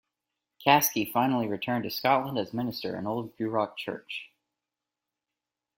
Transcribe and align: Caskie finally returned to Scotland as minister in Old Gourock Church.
Caskie 0.65 1.11
finally 1.11 1.45
returned 1.47 1.83
to 1.83 1.91
Scotland 1.91 2.35
as 2.39 2.55
minister 2.55 2.97
in 2.97 3.05
Old 3.05 3.37
Gourock 3.37 3.77
Church. 3.77 4.31